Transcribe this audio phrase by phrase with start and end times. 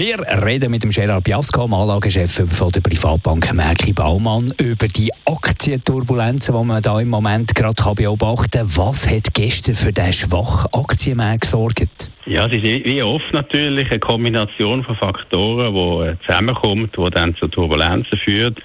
[0.00, 5.10] wir reden mit dem Gerard Biasco, dem Anlagechef von der Privatbank Merki Baumann, über die
[5.26, 8.76] Aktienturbulenzen, die man da im Moment gerade beobachten kann.
[8.76, 12.10] Was hat gestern für den schwachen Aktienmarkt gesorgt?
[12.24, 17.36] Ja, es ist wie oft natürlich eine Kombination von Faktoren, die äh, zusammenkommt, die dann
[17.36, 18.58] zu Turbulenzen führt.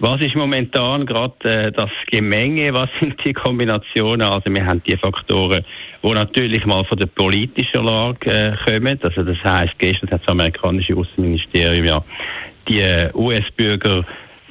[0.00, 2.72] Was ist momentan gerade äh, das Gemenge?
[2.74, 4.22] Was sind die Kombinationen?
[4.22, 5.64] Also wir haben die Faktoren,
[6.02, 8.98] die natürlich mal von der politischen Lage äh, kommen.
[9.02, 12.04] Also das heißt, gestern hat das amerikanische Außenministerium ja
[12.68, 14.04] die äh, US-Bürger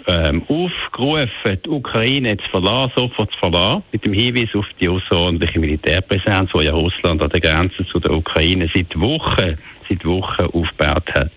[0.08, 5.60] ähm, aufgerufen, die Ukraine zu verlassen, sofort zu verlassen, mit dem Hinweis auf die außerordentliche
[5.60, 9.58] Militärpräsenz, die ja Russland an der Grenze zu der Ukraine seit Wochen,
[9.90, 11.32] seit Wochen aufgebaut hat.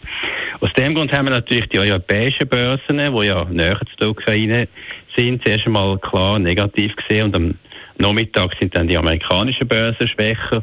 [0.60, 4.68] Aus dem Grund haben wir natürlich die europäischen Börsen, die ja näher zu der Ukraine
[5.16, 7.54] sind, zuerst einmal klar negativ gesehen und am
[7.98, 10.62] Nachmittag sind dann die amerikanischen Börsen schwächer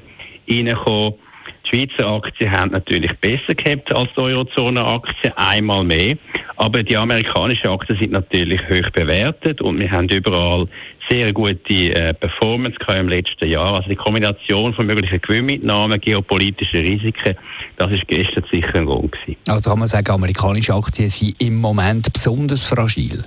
[0.50, 1.13] reingekommen.
[1.66, 6.16] Die Schweizer Aktien haben natürlich besser gehabt als die Eurozone-Aktien, einmal mehr.
[6.57, 10.67] Aber die amerikanischen Aktien sind natürlich hoch bewertet und wir haben überall
[11.09, 13.75] sehr gute äh, Performance im letzten Jahr.
[13.75, 17.35] Also die Kombination von möglichen Gewinnmitnahmen, geopolitischen Risiken,
[17.77, 19.38] das ist gestern sicher ein Grund gewesen.
[19.47, 23.23] Also kann man sagen, amerikanische Aktien sind im Moment besonders fragil?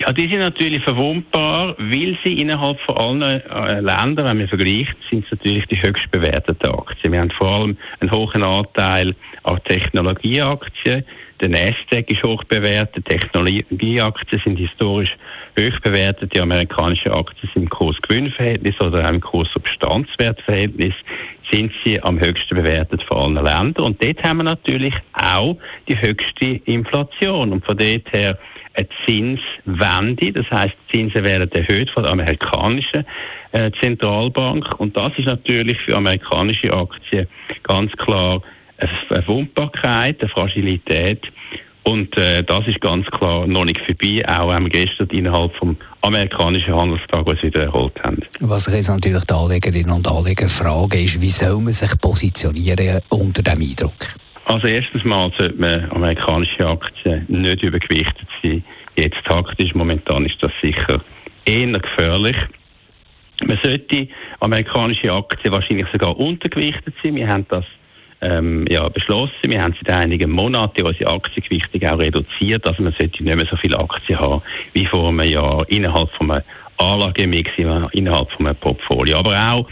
[0.00, 4.94] Ja, die sind natürlich verwundbar, weil sie innerhalb von allen äh, Ländern, wenn man vergleicht,
[5.10, 7.12] sind es natürlich die höchst bewerteten Aktien.
[7.12, 11.04] Wir haben vor allem einen hohen Anteil an Technologieaktien.
[11.40, 15.16] Der Nasdaq ist hoch bewertet, Technologieaktien sind historisch
[15.58, 20.94] hoch bewertet, die amerikanischen Aktien sind im Kurs-Gewinn-Verhältnis oder auch im Kurs-Substanzwert-Verhältnis
[21.50, 23.84] sind sie am höchsten bewertet von allen Ländern.
[23.84, 25.56] Und dort haben wir natürlich auch
[25.88, 27.52] die höchste Inflation.
[27.52, 28.38] Und von dort her
[28.74, 33.04] eine Zinswende, das heißt, Zinsen werden erhöht von der amerikanischen
[33.52, 34.78] äh, Zentralbank.
[34.78, 37.26] Und das ist natürlich für amerikanische Aktien
[37.62, 38.42] ganz klar
[38.78, 41.22] eine Verwundbarkeit, eine Fragilität.
[41.88, 45.74] Und äh, das ist ganz klar noch nicht vorbei, auch wenn wir gestern innerhalb vom
[46.02, 48.18] amerikanischen Handelstag uns wieder erholt haben.
[48.40, 53.42] Was jetzt natürlich die Anlegerinnen und Anleger fragen, ist, wie soll man sich positionieren unter
[53.42, 53.94] diesem Eindruck?
[54.44, 58.62] Also erstens mal sollte man amerikanische Aktien nicht übergewichtet sein.
[58.96, 61.00] Jetzt taktisch, momentan ist das sicher
[61.46, 62.36] eher gefährlich.
[63.46, 64.08] Man sollte
[64.40, 67.14] amerikanische Aktien wahrscheinlich sogar untergewichtet sein.
[67.14, 67.64] Wir haben das
[68.20, 69.32] ähm, ja, beschlossen.
[69.44, 72.66] Wir haben seit einigen Monaten unsere Aktiengewichtung auch reduziert.
[72.66, 74.42] Also man sollte nicht mehr so viele Aktien haben
[74.72, 76.42] wie vor einem Jahr innerhalb von einem
[76.78, 79.18] Anlagemix, innerhalb von einem Portfolio.
[79.18, 79.68] Aber auch